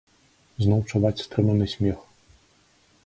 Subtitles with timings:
[0.63, 1.99] Зноў чуваць стрыманы смех.